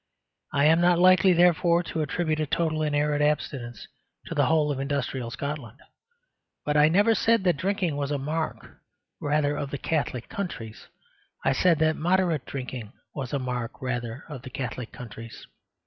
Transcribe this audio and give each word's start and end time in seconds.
I 0.51 0.65
am 0.65 0.81
not 0.81 0.97
likely, 0.97 1.31
therefore, 1.31 1.83
to 1.83 2.01
attribute 2.01 2.39
a 2.39 2.47
total 2.47 2.81
and 2.81 2.95
arid 2.95 3.21
abstinence 3.21 3.87
to 4.25 4.33
the 4.33 4.47
whole 4.47 4.71
of 4.71 4.79
industrial 4.79 5.29
Scotland. 5.29 5.77
But 6.65 6.75
I 6.75 6.89
never 6.89 7.13
said 7.13 7.43
that 7.43 7.57
drinking 7.57 7.95
was 7.97 8.09
a 8.09 8.17
mark 8.17 8.79
rather 9.19 9.55
of 9.55 9.69
the 9.69 9.77
Catholic 9.77 10.27
countries. 10.27 10.87
I 11.45 11.51
said 11.51 11.77
that 11.77 11.97
moderate 11.97 12.45
drinking 12.47 12.93
was 13.13 13.31
a 13.31 13.37
mark 13.37 13.79
rather 13.79 14.23
of 14.27 14.41
the 14.41 14.49
Catholic 14.49 14.91
countries. 14.91 15.45